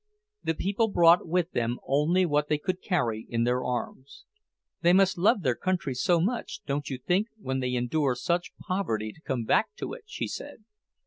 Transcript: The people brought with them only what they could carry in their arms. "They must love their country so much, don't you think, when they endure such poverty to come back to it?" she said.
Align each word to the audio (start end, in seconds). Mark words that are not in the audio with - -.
The 0.43 0.55
people 0.55 0.87
brought 0.87 1.27
with 1.27 1.51
them 1.51 1.77
only 1.85 2.25
what 2.25 2.47
they 2.49 2.57
could 2.57 2.81
carry 2.81 3.27
in 3.29 3.43
their 3.43 3.63
arms. 3.63 4.25
"They 4.81 4.93
must 4.93 5.15
love 5.15 5.43
their 5.43 5.53
country 5.53 5.93
so 5.93 6.19
much, 6.19 6.61
don't 6.65 6.89
you 6.89 6.97
think, 6.97 7.27
when 7.39 7.59
they 7.59 7.75
endure 7.75 8.15
such 8.15 8.57
poverty 8.57 9.11
to 9.13 9.21
come 9.21 9.43
back 9.45 9.75
to 9.75 9.93
it?" 9.93 10.05
she 10.07 10.27
said. 10.27 10.63